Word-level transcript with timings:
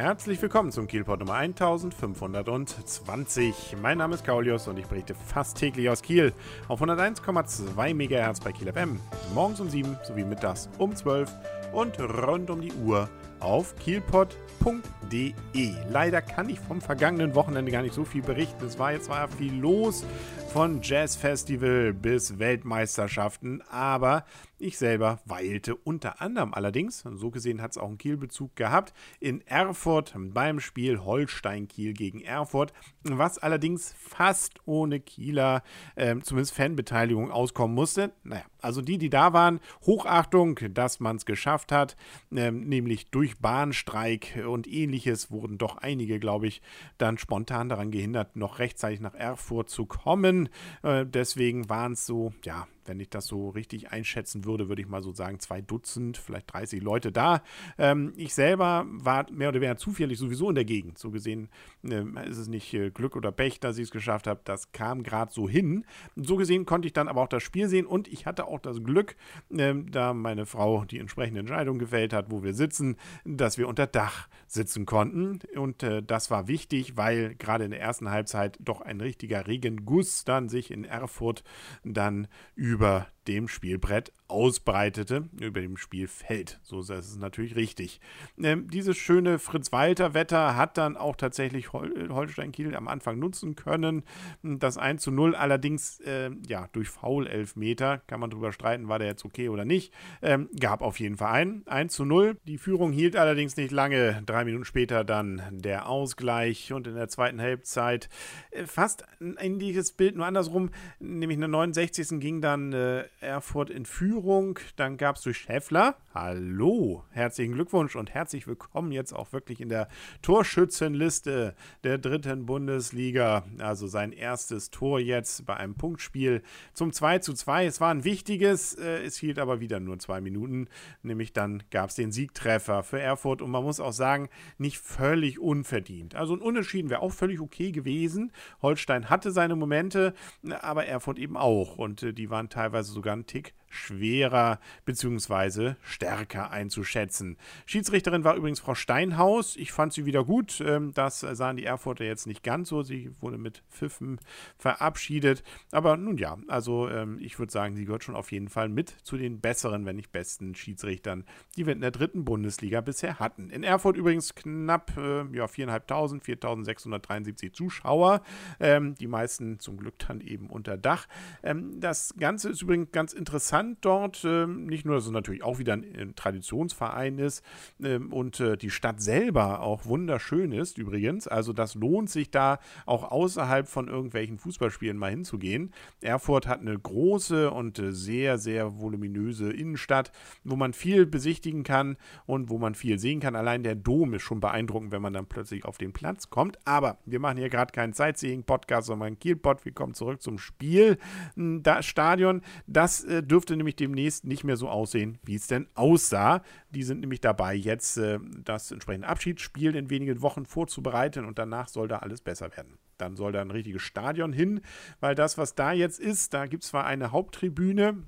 Herzlich 0.00 0.40
willkommen 0.40 0.70
zum 0.70 0.86
Kielport 0.86 1.18
Nummer 1.18 1.34
1520. 1.34 3.76
Mein 3.82 3.98
Name 3.98 4.14
ist 4.14 4.24
Kaulius 4.24 4.68
und 4.68 4.78
ich 4.78 4.86
berichte 4.86 5.16
fast 5.16 5.56
täglich 5.56 5.90
aus 5.90 6.02
Kiel 6.02 6.32
auf 6.68 6.80
101,2 6.80 7.94
MHz 7.94 8.38
bei 8.38 8.52
Kiel 8.52 8.72
FM. 8.72 9.00
Morgens 9.34 9.58
um 9.58 9.68
7 9.68 9.98
sowie 10.06 10.22
mittags 10.22 10.68
um 10.78 10.94
12 10.94 11.28
und 11.72 11.98
rund 11.98 12.48
um 12.48 12.60
die 12.60 12.72
Uhr 12.74 13.08
auf 13.40 13.74
kielpot.de. 13.74 15.72
Leider 15.90 16.22
kann 16.22 16.48
ich 16.48 16.60
vom 16.60 16.80
vergangenen 16.80 17.34
Wochenende 17.34 17.72
gar 17.72 17.82
nicht 17.82 17.94
so 17.94 18.04
viel 18.04 18.22
berichten. 18.22 18.66
Es 18.66 18.78
war 18.78 18.92
jetzt 18.92 19.06
zwar 19.06 19.26
viel 19.26 19.58
los, 19.58 20.04
von 20.52 20.80
Jazzfestival 20.82 21.92
bis 21.92 22.38
Weltmeisterschaften, 22.38 23.62
aber 23.70 24.24
ich 24.60 24.76
selber 24.76 25.20
weilte 25.24 25.76
unter 25.76 26.20
anderem 26.20 26.52
allerdings, 26.52 27.04
so 27.14 27.30
gesehen 27.30 27.62
hat 27.62 27.70
es 27.70 27.78
auch 27.78 27.86
einen 27.86 27.98
Kielbezug 27.98 28.56
gehabt, 28.56 28.92
in 29.20 29.40
Erfurt 29.46 30.14
beim 30.16 30.58
Spiel 30.58 30.98
Holstein-Kiel 30.98 31.92
gegen 31.92 32.20
Erfurt, 32.22 32.72
was 33.04 33.38
allerdings 33.38 33.94
fast 33.96 34.54
ohne 34.64 34.98
Kieler, 34.98 35.62
äh, 35.94 36.18
zumindest 36.20 36.54
Fanbeteiligung, 36.54 37.30
auskommen 37.30 37.76
musste. 37.76 38.10
Naja, 38.24 38.42
also 38.60 38.82
die, 38.82 38.98
die 38.98 39.10
da 39.10 39.32
waren, 39.32 39.60
Hochachtung, 39.86 40.58
dass 40.72 40.98
man 40.98 41.16
es 41.16 41.24
geschafft 41.24 41.70
hat, 41.70 41.96
äh, 42.34 42.50
nämlich 42.50 43.10
durch 43.10 43.38
Bahnstreik 43.38 44.44
und 44.44 44.66
ähnliches 44.66 45.30
wurden 45.30 45.58
doch 45.58 45.76
einige, 45.76 46.18
glaube 46.18 46.48
ich, 46.48 46.62
dann 46.96 47.18
spontan 47.18 47.68
daran 47.68 47.92
gehindert, 47.92 48.34
noch 48.34 48.58
rechtzeitig 48.58 48.98
nach 48.98 49.14
Erfurt 49.14 49.70
zu 49.70 49.86
kommen. 49.86 50.47
Äh, 50.82 51.06
deswegen 51.06 51.68
waren 51.68 51.92
es 51.92 52.06
so, 52.06 52.32
ja, 52.44 52.66
wenn 52.88 53.00
ich 53.00 53.10
das 53.10 53.26
so 53.26 53.50
richtig 53.50 53.92
einschätzen 53.92 54.44
würde, 54.44 54.68
würde 54.68 54.82
ich 54.82 54.88
mal 54.88 55.02
so 55.02 55.12
sagen, 55.12 55.38
zwei 55.40 55.60
Dutzend, 55.60 56.16
vielleicht 56.16 56.52
30 56.52 56.82
Leute 56.82 57.12
da. 57.12 57.42
Ähm, 57.76 58.12
ich 58.16 58.34
selber 58.34 58.86
war 58.88 59.30
mehr 59.30 59.50
oder 59.50 59.60
weniger 59.60 59.76
zufällig 59.76 60.18
sowieso 60.18 60.48
in 60.48 60.54
der 60.54 60.64
Gegend. 60.64 60.98
So 60.98 61.10
gesehen 61.10 61.48
äh, 61.84 62.02
ist 62.28 62.38
es 62.38 62.48
nicht 62.48 62.72
äh, 62.74 62.90
Glück 62.90 63.16
oder 63.16 63.32
Pech, 63.32 63.60
dass 63.60 63.78
ich 63.78 63.84
es 63.84 63.90
geschafft 63.90 64.26
habe. 64.26 64.40
Das 64.44 64.72
kam 64.72 65.02
gerade 65.02 65.32
so 65.32 65.48
hin. 65.48 65.84
So 66.16 66.36
gesehen 66.36 66.66
konnte 66.66 66.86
ich 66.86 66.92
dann 66.92 67.08
aber 67.08 67.22
auch 67.22 67.28
das 67.28 67.42
Spiel 67.42 67.68
sehen 67.68 67.86
und 67.86 68.08
ich 68.08 68.26
hatte 68.26 68.46
auch 68.46 68.60
das 68.60 68.82
Glück, 68.82 69.16
äh, 69.50 69.74
da 69.90 70.14
meine 70.14 70.46
Frau 70.46 70.84
die 70.84 70.98
entsprechende 70.98 71.40
Entscheidung 71.40 71.78
gefällt 71.78 72.12
hat, 72.12 72.30
wo 72.30 72.42
wir 72.42 72.54
sitzen, 72.54 72.96
dass 73.24 73.58
wir 73.58 73.68
unter 73.68 73.86
Dach 73.86 74.28
sitzen 74.46 74.86
konnten. 74.86 75.40
Und 75.56 75.82
äh, 75.82 76.02
das 76.02 76.30
war 76.30 76.48
wichtig, 76.48 76.96
weil 76.96 77.34
gerade 77.34 77.64
in 77.64 77.70
der 77.70 77.80
ersten 77.80 78.10
Halbzeit 78.10 78.56
doch 78.60 78.80
ein 78.80 79.00
richtiger 79.00 79.46
Regenguss 79.46 80.24
dann 80.24 80.48
sich 80.48 80.70
in 80.70 80.84
Erfurt 80.84 81.44
dann 81.84 82.28
über 82.54 82.77
über 82.78 83.08
dem 83.28 83.46
Spielbrett 83.46 84.12
ausbreitete, 84.28 85.28
über 85.40 85.60
dem 85.60 85.76
Spielfeld. 85.76 86.58
So 86.62 86.80
ist 86.80 86.90
es 86.90 87.16
natürlich 87.16 87.56
richtig. 87.56 88.00
Ähm, 88.38 88.68
dieses 88.68 88.96
schöne 88.96 89.38
Fritz-Walter-Wetter 89.38 90.54
hat 90.54 90.76
dann 90.76 90.96
auch 90.96 91.16
tatsächlich 91.16 91.72
Hol 91.72 92.08
Holstein-Kiel 92.10 92.74
am 92.74 92.88
Anfang 92.88 93.18
nutzen 93.18 93.54
können. 93.54 94.02
Das 94.42 94.76
1 94.76 95.02
zu 95.02 95.10
0 95.10 95.34
allerdings, 95.34 96.00
äh, 96.00 96.30
ja, 96.46 96.68
durch 96.72 96.88
Foul-Elfmeter, 96.88 98.02
kann 98.06 98.20
man 98.20 98.30
drüber 98.30 98.52
streiten, 98.52 98.88
war 98.88 98.98
der 98.98 99.08
jetzt 99.08 99.24
okay 99.24 99.48
oder 99.48 99.64
nicht, 99.64 99.94
ähm, 100.20 100.48
gab 100.58 100.82
auf 100.82 101.00
jeden 101.00 101.16
Fall 101.16 101.32
einen. 101.32 101.66
1 101.66 101.94
zu 101.94 102.04
0. 102.04 102.36
Die 102.46 102.58
Führung 102.58 102.92
hielt 102.92 103.16
allerdings 103.16 103.56
nicht 103.56 103.70
lange. 103.70 104.22
Drei 104.26 104.44
Minuten 104.44 104.64
später 104.64 105.04
dann 105.04 105.42
der 105.50 105.88
Ausgleich 105.88 106.72
und 106.72 106.86
in 106.86 106.94
der 106.94 107.08
zweiten 107.08 107.40
Halbzeit 107.40 108.08
äh, 108.50 108.66
fast 108.66 109.04
ein 109.20 109.36
ähnliches 109.38 109.92
Bild, 109.92 110.16
nur 110.16 110.26
andersrum, 110.26 110.70
nämlich 110.98 111.36
in 111.36 111.40
der 111.40 111.48
69. 111.48 112.20
ging 112.20 112.40
dann 112.42 112.72
äh, 112.72 113.04
Erfurt 113.20 113.70
in 113.70 113.84
Führung. 113.84 114.58
Dann 114.76 114.96
gab 114.96 115.16
es 115.16 115.22
durch 115.22 115.38
Schäffler. 115.38 115.96
Hallo, 116.14 117.04
herzlichen 117.10 117.54
Glückwunsch 117.54 117.96
und 117.96 118.14
herzlich 118.14 118.46
willkommen 118.46 118.92
jetzt 118.92 119.12
auch 119.12 119.32
wirklich 119.32 119.60
in 119.60 119.68
der 119.68 119.88
Torschützenliste 120.22 121.54
der 121.84 121.98
dritten 121.98 122.46
Bundesliga. 122.46 123.44
Also 123.58 123.86
sein 123.86 124.12
erstes 124.12 124.70
Tor 124.70 125.00
jetzt 125.00 125.46
bei 125.46 125.56
einem 125.56 125.74
Punktspiel 125.74 126.42
zum 126.74 126.92
2 126.92 127.18
zu 127.18 127.34
2. 127.34 127.66
Es 127.66 127.80
war 127.80 127.90
ein 127.90 128.04
wichtiges, 128.04 128.74
äh, 128.74 129.02
es 129.04 129.16
hielt 129.16 129.38
aber 129.38 129.60
wieder 129.60 129.80
nur 129.80 129.98
zwei 129.98 130.20
Minuten. 130.20 130.68
Nämlich 131.02 131.32
dann 131.32 131.62
gab 131.70 131.90
es 131.90 131.96
den 131.96 132.12
Siegtreffer 132.12 132.82
für 132.82 133.00
Erfurt 133.00 133.42
und 133.42 133.50
man 133.50 133.64
muss 133.64 133.80
auch 133.80 133.92
sagen, 133.92 134.28
nicht 134.58 134.78
völlig 134.78 135.38
unverdient. 135.38 136.14
Also 136.14 136.34
ein 136.34 136.40
Unentschieden 136.40 136.90
wäre 136.90 137.02
auch 137.02 137.12
völlig 137.12 137.40
okay 137.40 137.72
gewesen. 137.72 138.32
Holstein 138.62 139.10
hatte 139.10 139.32
seine 139.32 139.56
Momente, 139.56 140.14
aber 140.60 140.86
Erfurt 140.86 141.18
eben 141.18 141.36
auch. 141.36 141.78
Und 141.78 142.02
äh, 142.02 142.12
die 142.12 142.30
waren 142.30 142.48
teilweise 142.48 142.92
sogar 142.92 143.07
einen 143.12 143.26
Tick 143.26 143.54
schwerer 143.68 144.58
bzw. 144.84 145.74
stärker 145.82 146.50
einzuschätzen. 146.50 147.36
Schiedsrichterin 147.66 148.24
war 148.24 148.34
übrigens 148.34 148.60
Frau 148.60 148.74
Steinhaus. 148.74 149.56
Ich 149.56 149.72
fand 149.72 149.92
sie 149.92 150.06
wieder 150.06 150.24
gut. 150.24 150.62
Ähm, 150.64 150.92
das 150.94 151.20
sahen 151.20 151.56
die 151.56 151.64
Erfurter 151.64 152.04
jetzt 152.04 152.26
nicht 152.26 152.42
ganz 152.42 152.68
so. 152.68 152.82
Sie 152.82 153.10
wurde 153.20 153.38
mit 153.38 153.62
Pfiffen 153.70 154.20
verabschiedet. 154.56 155.42
Aber 155.70 155.96
nun 155.96 156.16
ja, 156.16 156.38
also 156.48 156.88
ähm, 156.88 157.18
ich 157.20 157.38
würde 157.38 157.52
sagen, 157.52 157.76
sie 157.76 157.84
gehört 157.84 158.04
schon 158.04 158.16
auf 158.16 158.32
jeden 158.32 158.48
Fall 158.48 158.68
mit 158.68 158.90
zu 159.02 159.16
den 159.16 159.40
besseren, 159.40 159.84
wenn 159.86 159.96
nicht 159.96 160.12
besten 160.12 160.54
Schiedsrichtern, 160.54 161.24
die 161.56 161.66
wir 161.66 161.72
in 161.72 161.80
der 161.80 161.90
dritten 161.90 162.24
Bundesliga 162.24 162.80
bisher 162.80 163.18
hatten. 163.18 163.50
In 163.50 163.62
Erfurt 163.62 163.96
übrigens 163.96 164.34
knapp 164.34 164.96
äh, 164.96 165.24
ja, 165.36 165.44
4.500, 165.46 166.22
4.673 166.22 167.52
Zuschauer. 167.52 168.22
Ähm, 168.60 168.94
die 168.94 169.06
meisten 169.06 169.60
zum 169.60 169.76
Glück 169.76 169.98
dann 169.98 170.20
eben 170.20 170.48
unter 170.48 170.76
Dach. 170.76 171.06
das 171.42 172.14
Ganze 172.18 172.50
ist 172.50 172.62
übrigens 172.62 172.92
ganz 172.92 173.12
interessant 173.12 173.57
interessant 173.60 173.78
dort. 173.82 174.24
Ähm, 174.24 174.66
nicht 174.66 174.84
nur, 174.84 174.96
dass 174.96 175.06
es 175.06 175.10
natürlich 175.10 175.42
auch 175.42 175.58
wieder 175.58 175.74
ein, 175.74 175.84
ein 175.96 176.14
Traditionsverein 176.14 177.18
ist 177.18 177.44
ähm, 177.82 178.12
und 178.12 178.40
äh, 178.40 178.56
die 178.56 178.70
Stadt 178.70 179.00
selber 179.00 179.60
auch 179.60 179.86
wunderschön 179.86 180.52
ist 180.52 180.78
übrigens. 180.78 181.28
Also 181.28 181.52
das 181.52 181.74
lohnt 181.74 182.10
sich 182.10 182.30
da 182.30 182.58
auch 182.86 183.10
außerhalb 183.10 183.68
von 183.68 183.88
irgendwelchen 183.88 184.38
Fußballspielen 184.38 184.96
mal 184.96 185.10
hinzugehen. 185.10 185.72
Erfurt 186.00 186.46
hat 186.46 186.60
eine 186.60 186.78
große 186.78 187.50
und 187.50 187.78
äh, 187.78 187.92
sehr, 187.92 188.38
sehr 188.38 188.80
voluminöse 188.80 189.52
Innenstadt, 189.52 190.12
wo 190.44 190.56
man 190.56 190.72
viel 190.72 191.06
besichtigen 191.06 191.62
kann 191.62 191.96
und 192.26 192.50
wo 192.50 192.58
man 192.58 192.74
viel 192.74 192.98
sehen 192.98 193.20
kann. 193.20 193.36
Allein 193.36 193.62
der 193.62 193.74
Dom 193.74 194.14
ist 194.14 194.22
schon 194.22 194.40
beeindruckend, 194.40 194.92
wenn 194.92 195.02
man 195.02 195.12
dann 195.12 195.26
plötzlich 195.26 195.64
auf 195.64 195.78
den 195.78 195.92
Platz 195.92 196.30
kommt. 196.30 196.58
Aber 196.66 196.98
wir 197.06 197.20
machen 197.20 197.38
hier 197.38 197.48
gerade 197.48 197.72
keinen 197.72 197.92
Sightseeing-Podcast, 197.92 198.86
sondern 198.86 199.08
einen. 199.08 199.18
Wir 199.64 199.72
kommen 199.72 199.94
zurück 199.94 200.22
zum 200.22 200.38
Spiel. 200.38 200.98
Hm, 201.34 201.62
das 201.62 201.86
Stadion, 201.86 202.42
das 202.66 203.04
äh, 203.04 203.22
dürfte 203.22 203.47
dürfte 203.48 203.56
nämlich 203.56 203.76
demnächst 203.76 204.26
nicht 204.26 204.44
mehr 204.44 204.56
so 204.56 204.68
aussehen, 204.68 205.18
wie 205.24 205.34
es 205.34 205.46
denn 205.46 205.68
aussah. 205.74 206.42
Die 206.70 206.82
sind 206.82 207.00
nämlich 207.00 207.20
dabei, 207.20 207.54
jetzt 207.54 207.96
äh, 207.96 208.18
das 208.44 208.70
entsprechende 208.70 209.08
Abschiedsspiel 209.08 209.74
in 209.74 209.88
wenigen 209.88 210.20
Wochen 210.20 210.44
vorzubereiten 210.44 211.24
und 211.24 211.38
danach 211.38 211.68
soll 211.68 211.88
da 211.88 211.98
alles 212.00 212.20
besser 212.20 212.54
werden. 212.56 212.78
Dann 212.98 213.16
soll 213.16 213.32
da 213.32 213.40
ein 213.40 213.50
richtiges 213.50 213.80
Stadion 213.82 214.34
hin, 214.34 214.60
weil 215.00 215.14
das, 215.14 215.38
was 215.38 215.54
da 215.54 215.72
jetzt 215.72 215.98
ist, 215.98 216.34
da 216.34 216.46
gibt 216.46 216.64
es 216.64 216.70
zwar 216.70 216.84
eine 216.84 217.10
Haupttribüne, 217.10 218.02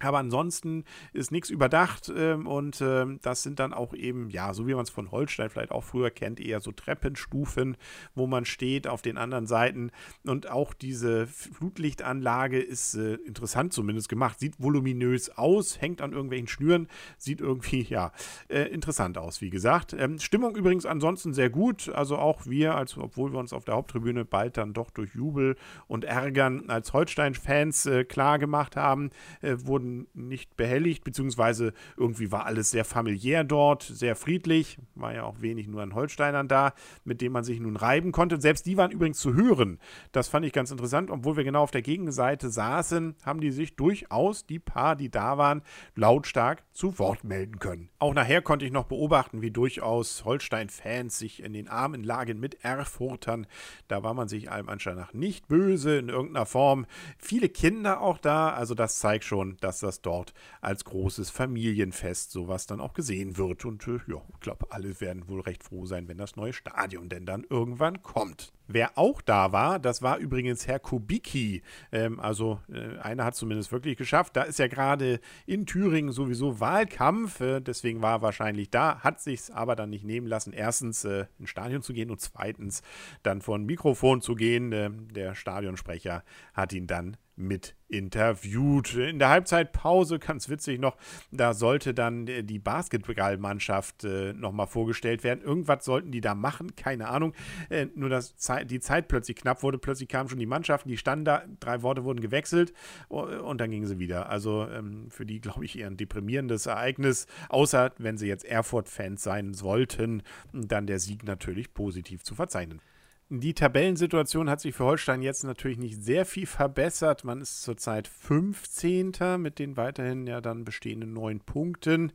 aber 0.00 0.18
ansonsten 0.18 0.84
ist 1.12 1.30
nichts 1.30 1.50
überdacht 1.50 2.12
ähm, 2.14 2.46
und 2.46 2.80
ähm, 2.80 3.18
das 3.22 3.42
sind 3.42 3.60
dann 3.60 3.72
auch 3.72 3.94
eben, 3.94 4.28
ja, 4.30 4.52
so 4.52 4.66
wie 4.66 4.74
man 4.74 4.82
es 4.82 4.90
von 4.90 5.10
Holstein 5.10 5.50
vielleicht 5.50 5.70
auch 5.70 5.84
früher 5.84 6.10
kennt, 6.10 6.40
eher 6.40 6.60
so 6.60 6.72
Treppenstufen, 6.72 7.76
wo 8.14 8.26
man 8.26 8.44
steht 8.44 8.86
auf 8.86 9.02
den 9.02 9.16
anderen 9.16 9.46
Seiten. 9.46 9.90
Und 10.26 10.50
auch 10.50 10.74
diese 10.74 11.26
Flutlichtanlage 11.26 12.60
ist 12.60 12.94
äh, 12.94 13.14
interessant 13.14 13.72
zumindest 13.72 14.08
gemacht, 14.08 14.40
sieht 14.40 14.60
voluminös 14.60 15.30
aus, 15.30 15.80
hängt 15.80 16.00
an 16.00 16.12
irgendwelchen 16.12 16.48
Schnüren, 16.48 16.88
sieht 17.16 17.40
irgendwie, 17.40 17.82
ja, 17.88 18.12
äh, 18.48 18.62
interessant 18.62 19.16
aus, 19.16 19.40
wie 19.40 19.50
gesagt. 19.50 19.92
Ähm, 19.92 20.18
Stimmung 20.18 20.56
übrigens 20.56 20.86
ansonsten 20.86 21.34
sehr 21.34 21.50
gut, 21.50 21.88
also 21.88 22.18
auch 22.18 22.46
wir, 22.46 22.74
als, 22.74 22.98
obwohl 22.98 23.32
wir 23.32 23.38
uns 23.38 23.52
auf 23.52 23.64
der 23.64 23.74
Haupttribüne 23.74 24.24
bald 24.24 24.56
dann 24.56 24.72
doch 24.72 24.90
durch 24.90 25.14
Jubel 25.14 25.56
und 25.86 26.04
Ärgern 26.04 26.68
als 26.68 26.92
Holstein-Fans 26.92 27.86
äh, 27.86 28.04
klar 28.04 28.38
gemacht 28.38 28.76
haben, 28.76 29.10
äh, 29.40 29.56
wurden 29.84 30.06
nicht 30.14 30.56
behelligt, 30.56 31.04
beziehungsweise 31.04 31.72
irgendwie 31.96 32.32
war 32.32 32.46
alles 32.46 32.70
sehr 32.70 32.84
familiär 32.84 33.44
dort, 33.44 33.82
sehr 33.82 34.16
friedlich. 34.16 34.78
War 34.94 35.14
ja 35.14 35.24
auch 35.24 35.40
wenig 35.40 35.68
nur 35.68 35.82
an 35.82 35.94
Holsteinern 35.94 36.48
da, 36.48 36.72
mit 37.04 37.20
denen 37.20 37.32
man 37.32 37.44
sich 37.44 37.60
nun 37.60 37.76
reiben 37.76 38.12
konnte. 38.12 38.40
Selbst 38.40 38.66
die 38.66 38.76
waren 38.76 38.90
übrigens 38.90 39.18
zu 39.18 39.34
hören. 39.34 39.78
Das 40.12 40.28
fand 40.28 40.46
ich 40.46 40.52
ganz 40.52 40.70
interessant. 40.70 41.10
Obwohl 41.10 41.36
wir 41.36 41.44
genau 41.44 41.62
auf 41.62 41.70
der 41.70 41.82
Gegenseite 41.82 42.48
saßen, 42.50 43.14
haben 43.24 43.40
die 43.40 43.50
sich 43.50 43.76
durchaus, 43.76 44.46
die 44.46 44.58
paar, 44.58 44.96
die 44.96 45.10
da 45.10 45.38
waren, 45.38 45.62
lautstark 45.94 46.62
zu 46.72 46.98
Wort 46.98 47.24
melden 47.24 47.58
können. 47.58 47.90
Auch 47.98 48.14
nachher 48.14 48.42
konnte 48.42 48.64
ich 48.64 48.72
noch 48.72 48.84
beobachten, 48.84 49.42
wie 49.42 49.50
durchaus 49.50 50.24
Holstein-Fans 50.24 51.18
sich 51.18 51.42
in 51.42 51.52
den 51.52 51.68
Armen 51.68 52.02
lagen 52.02 52.40
mit 52.40 52.64
Erfurtern. 52.64 53.46
Da 53.88 54.02
war 54.02 54.14
man 54.14 54.28
sich 54.28 54.50
allem 54.50 54.68
Anschein 54.68 54.96
nach 54.96 55.12
nicht 55.12 55.48
böse 55.48 55.98
in 55.98 56.08
irgendeiner 56.08 56.46
Form. 56.46 56.86
Viele 57.18 57.48
Kinder 57.48 58.00
auch 58.00 58.18
da, 58.18 58.50
also 58.50 58.74
das 58.74 58.98
zeigt 58.98 59.24
schon, 59.24 59.56
dass 59.60 59.73
dass 59.74 59.80
das 59.80 60.02
dort 60.02 60.34
als 60.60 60.84
großes 60.84 61.30
Familienfest 61.30 62.30
sowas 62.30 62.66
dann 62.66 62.80
auch 62.80 62.94
gesehen 62.94 63.36
wird. 63.36 63.64
Und 63.64 63.86
äh, 63.88 63.98
ja, 64.06 64.22
ich 64.32 64.40
glaube, 64.40 64.66
alle 64.70 65.00
werden 65.00 65.28
wohl 65.28 65.40
recht 65.40 65.64
froh 65.64 65.84
sein, 65.86 66.08
wenn 66.08 66.18
das 66.18 66.36
neue 66.36 66.52
Stadion 66.52 67.08
denn 67.08 67.26
dann 67.26 67.44
irgendwann 67.48 68.02
kommt. 68.02 68.52
Wer 68.66 68.96
auch 68.96 69.20
da 69.20 69.52
war, 69.52 69.78
das 69.78 70.00
war 70.00 70.16
übrigens 70.18 70.66
Herr 70.66 70.78
Kubicki. 70.78 71.62
Ähm, 71.92 72.18
also 72.18 72.60
äh, 72.72 72.98
einer 72.98 73.24
hat 73.24 73.34
zumindest 73.34 73.72
wirklich 73.72 73.96
geschafft. 73.96 74.36
Da 74.36 74.42
ist 74.42 74.58
ja 74.58 74.68
gerade 74.68 75.20
in 75.44 75.66
Thüringen 75.66 76.12
sowieso 76.12 76.60
Wahlkampf. 76.60 77.40
Äh, 77.40 77.60
deswegen 77.60 78.00
war 78.00 78.18
er 78.18 78.22
wahrscheinlich 78.22 78.70
da, 78.70 79.00
hat 79.00 79.20
sich 79.20 79.52
aber 79.52 79.76
dann 79.76 79.90
nicht 79.90 80.04
nehmen 80.04 80.26
lassen, 80.26 80.52
erstens 80.52 81.04
äh, 81.04 81.26
ins 81.38 81.50
Stadion 81.50 81.82
zu 81.82 81.92
gehen 81.92 82.10
und 82.10 82.20
zweitens 82.20 82.82
dann 83.22 83.42
vor 83.42 83.58
ein 83.58 83.66
Mikrofon 83.66 84.22
zu 84.22 84.34
gehen. 84.34 84.72
Äh, 84.72 84.90
der 85.12 85.34
Stadionsprecher 85.34 86.22
hat 86.54 86.72
ihn 86.72 86.86
dann 86.86 87.16
mit 87.36 87.74
interviewt. 87.88 88.94
In 88.94 89.18
der 89.18 89.28
Halbzeitpause, 89.28 90.18
ganz 90.18 90.48
witzig 90.48 90.80
noch, 90.80 90.96
da 91.30 91.54
sollte 91.54 91.94
dann 91.94 92.26
äh, 92.26 92.42
die 92.42 92.58
Basketballmannschaft 92.58 94.04
äh, 94.04 94.32
nochmal 94.32 94.66
vorgestellt 94.66 95.24
werden. 95.24 95.42
Irgendwas 95.42 95.84
sollten 95.84 96.10
die 96.10 96.20
da 96.20 96.34
machen, 96.34 96.76
keine 96.76 97.08
Ahnung. 97.08 97.34
Äh, 97.70 97.86
nur 97.94 98.08
dass 98.08 98.34
die 98.66 98.80
Zeit 98.80 99.08
plötzlich 99.08 99.36
knapp 99.36 99.62
wurde, 99.62 99.78
plötzlich 99.78 100.08
kamen 100.08 100.28
schon 100.28 100.38
die 100.38 100.46
Mannschaften, 100.46 100.88
die 100.88 100.96
standen 100.96 101.24
da, 101.24 101.44
drei 101.60 101.82
Worte 101.82 102.04
wurden 102.04 102.20
gewechselt 102.20 102.72
und 103.08 103.60
dann 103.60 103.70
gingen 103.70 103.86
sie 103.86 103.98
wieder. 103.98 104.28
Also 104.28 104.66
ähm, 104.68 105.10
für 105.10 105.26
die, 105.26 105.40
glaube 105.40 105.64
ich, 105.64 105.78
eher 105.78 105.86
ein 105.86 105.96
deprimierendes 105.96 106.66
Ereignis, 106.66 107.26
außer 107.48 107.92
wenn 107.98 108.18
sie 108.18 108.26
jetzt 108.26 108.44
Erfurt-Fans 108.44 109.22
sein 109.22 109.54
sollten, 109.54 110.22
dann 110.52 110.86
der 110.86 110.98
Sieg 110.98 111.24
natürlich 111.24 111.74
positiv 111.74 112.22
zu 112.22 112.34
verzeichnen. 112.34 112.80
Die 113.30 113.54
Tabellensituation 113.54 114.50
hat 114.50 114.60
sich 114.60 114.74
für 114.74 114.84
Holstein 114.84 115.22
jetzt 115.22 115.44
natürlich 115.44 115.78
nicht 115.78 116.04
sehr 116.04 116.26
viel 116.26 116.44
verbessert. 116.44 117.24
Man 117.24 117.40
ist 117.40 117.62
zurzeit 117.62 118.06
15. 118.06 119.12
mit 119.38 119.58
den 119.58 119.78
weiterhin 119.78 120.26
ja 120.26 120.42
dann 120.42 120.66
bestehenden 120.66 121.14
neun 121.14 121.40
Punkten. 121.40 122.12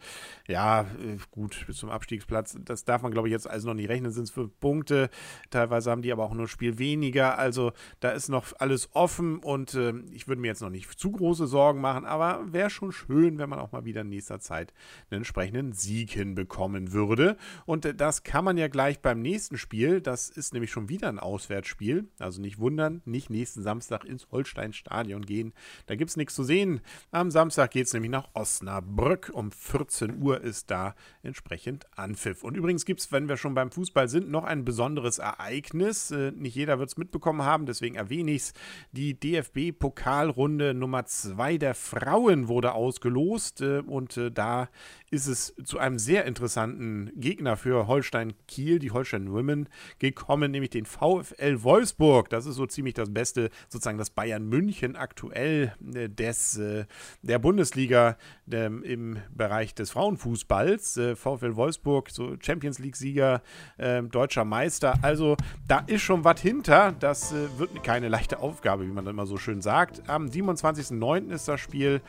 Ja, 0.48 0.82
äh, 0.82 1.18
gut, 1.32 1.64
bis 1.66 1.78
zum 1.78 1.90
Abstiegsplatz. 1.90 2.56
Das 2.64 2.86
darf 2.86 3.02
man, 3.02 3.12
glaube 3.12 3.28
ich, 3.28 3.32
jetzt 3.32 3.50
also 3.50 3.70
noch 3.70 3.74
nicht 3.74 3.90
rechnen, 3.90 4.12
sind 4.12 4.26
es 4.26 4.30
fünf 4.30 4.52
Punkte. 4.60 5.10
Teilweise 5.50 5.90
haben 5.90 6.04
die 6.04 6.12
aber 6.12 6.24
auch 6.24 6.34
nur 6.36 6.46
ein 6.46 6.48
Spiel 6.48 6.78
weniger. 6.78 7.40
Also 7.40 7.72
da 8.02 8.12
ist 8.12 8.30
noch 8.30 8.46
alles 8.60 8.90
offen 8.94 9.40
und 9.40 9.74
äh, 9.74 9.94
ich 10.12 10.28
würde 10.28 10.42
mir 10.42 10.50
jetzt 10.50 10.62
noch 10.62 10.70
nicht 10.70 11.00
zu 11.00 11.12
große 11.12 11.48
Sorgen 11.48 11.82
machen, 11.82 12.06
aber 12.06 12.54
wäre 12.54 12.70
schon 12.70 12.92
schön, 12.92 13.40
wenn 13.40 13.50
man 13.50 13.58
auch 13.58 13.72
mal 13.72 13.84
wieder 13.84 14.02
in 14.02 14.10
nächster 14.10 14.40
Zeit 14.40 14.76
einen 15.10 15.22
entsprechenden 15.22 15.74
Sieg 15.74 16.12
hinbekommen 16.12 16.94
würde. 16.94 17.36
Und 17.66 17.84
äh, 17.86 17.96
das 17.96 18.22
kann 18.22 18.46
man 18.46 18.58
ja 18.58 18.68
gleich 18.68 19.00
beim 19.00 19.24
nächsten 19.24 19.58
Spiel. 19.58 20.02
Das 20.02 20.30
ist 20.30 20.54
nämlich 20.54 20.70
schon 20.70 20.88
wieder 20.88 20.99
wieder 21.00 21.10
ein 21.10 21.20
Auswärtsspiel. 21.20 22.10
Also 22.20 22.42
nicht 22.42 22.60
wundern, 22.60 23.02
nicht 23.06 23.30
nächsten 23.30 23.62
Samstag 23.62 24.04
ins 24.04 24.28
Holstein-Stadion 24.32 25.26
gehen. 25.26 25.54
Da 25.86 25.96
gibt 25.96 26.10
es 26.10 26.18
nichts 26.18 26.36
zu 26.36 26.44
sehen. 26.44 26.82
Am 27.12 27.32
Samstag 27.32 27.72
geht 27.72 27.88
es 27.88 27.94
nämlich 27.94 28.12
nach 28.12 28.28
Osnabrück. 28.34 29.32
Um 29.34 29.52
14 29.52 30.22
Uhr 30.22 30.42
ist 30.42 30.70
da 30.70 30.96
entsprechend 31.24 31.88
Anpfiff. 31.96 32.44
Und 32.44 32.58
übrigens 32.58 32.84
gibt 32.84 33.00
es, 33.00 33.14
wenn 33.14 33.30
wir 33.30 33.38
schon 33.38 33.54
beim 33.54 33.72
Fußball 33.72 34.10
sind, 34.10 34.30
noch 34.30 34.44
ein 34.44 34.66
besonderes 34.66 35.20
Ereignis. 35.20 36.12
Äh, 36.12 36.32
nicht 36.32 36.56
jeder 36.56 36.80
wird 36.80 36.90
es 36.90 36.98
mitbekommen 36.98 37.44
haben, 37.44 37.66
deswegen 37.66 37.96
erwähne 37.96 38.32
ich 38.32 38.42
es. 38.42 38.54
Die 38.92 39.18
DFB-Pokalrunde 39.18 40.74
Nummer 40.74 41.06
2 41.06 41.58
der 41.58 41.76
Frauen 41.76 42.50
wurde 42.50 42.74
ausgelost. 42.74 43.62
Äh, 43.62 43.84
und 43.86 44.18
äh, 44.18 44.32
da 44.32 44.68
ist 45.12 45.28
es 45.28 45.56
zu 45.64 45.80
einem 45.80 45.98
sehr 45.98 46.26
interessanten 46.26 47.12
Gegner 47.16 47.58
für 47.58 47.88
Holstein 47.88 48.34
Kiel, 48.48 48.80
die 48.80 48.92
Holstein 48.92 49.32
Women, 49.32 49.68
gekommen, 49.98 50.52
nämlich 50.52 50.70
den 50.70 50.86
VfL 50.86 51.64
Wolfsburg. 51.64 52.30
Das 52.30 52.46
ist 52.46 52.56
so 52.56 52.66
ziemlich 52.66 52.94
das 52.94 53.14
Beste, 53.14 53.50
sozusagen 53.70 53.98
das 53.98 54.12
Bayern 54.12 54.48
München 54.48 54.96
aktuell 54.96 55.74
äh, 55.94 56.10
des, 56.10 56.58
äh, 56.58 56.86
der 57.22 57.40
Bundesliga 57.40 58.18
äh, 58.52 58.66
im 58.66 59.18
Bereich 59.36 59.74
des 59.74 59.92
Frauenfußballs. 59.92 60.98
Äh, 60.98 61.16
VfL 61.16 61.56
Wolfsburg, 61.56 62.10
so 62.10 62.36
Champions 62.40 62.80
League-Sieger, 62.80 63.42
ähm, 63.78 64.12
deutscher 64.12 64.46
Meister. 64.46 65.00
Also 65.02 65.38
da 65.68 65.80
ist 65.88 66.02
schon 66.02 66.24
was 66.24 66.42
hinter. 66.42 66.94
Das 67.00 67.34
wird 67.58 67.84
keine 67.84 68.10
leichte 68.10 68.40
Aufgabe, 68.40 68.86
wie 68.86 68.92
man 68.92 69.08
immer 69.08 69.26
so 69.26 69.38
schön 69.38 69.62
sagt. 69.62 70.08
Am 70.08 70.28
27.09. 70.28 71.30
ist 71.30 71.48
das 71.48 71.60
Spiel 71.60 72.02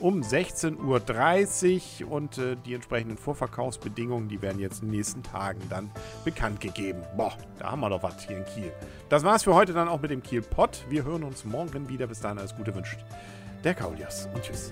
um 0.00 0.20
16.30 0.20 2.04
Uhr 2.04 2.12
und 2.12 2.29
die 2.38 2.74
entsprechenden 2.74 3.16
Vorverkaufsbedingungen, 3.16 4.28
die 4.28 4.42
werden 4.42 4.60
jetzt 4.60 4.82
in 4.82 4.88
den 4.88 4.96
nächsten 4.96 5.22
Tagen 5.22 5.60
dann 5.68 5.90
bekannt 6.24 6.60
gegeben. 6.60 7.02
Boah, 7.16 7.36
da 7.58 7.70
haben 7.70 7.80
wir 7.80 7.90
doch 7.90 8.02
was 8.02 8.26
hier 8.26 8.38
in 8.38 8.44
Kiel. 8.44 8.72
Das 9.08 9.24
war's 9.24 9.44
für 9.44 9.54
heute 9.54 9.72
dann 9.72 9.88
auch 9.88 10.00
mit 10.00 10.10
dem 10.10 10.22
Kiel 10.22 10.42
Pod. 10.42 10.84
Wir 10.88 11.04
hören 11.04 11.22
uns 11.22 11.44
morgen 11.44 11.88
wieder. 11.88 12.06
Bis 12.06 12.20
dahin 12.20 12.38
alles 12.38 12.54
Gute 12.54 12.74
wünscht 12.74 12.98
der 13.64 13.74
Kaulias 13.74 14.28
und 14.34 14.42
tschüss. 14.42 14.70